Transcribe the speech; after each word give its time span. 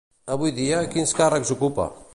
Avui 0.35 0.53
dia, 0.59 0.79
quins 0.95 1.15
càrrecs 1.21 1.57
ocupa? 1.59 1.91